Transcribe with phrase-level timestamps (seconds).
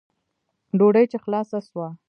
[0.77, 1.87] ډوډۍ چې خلاصه سوه.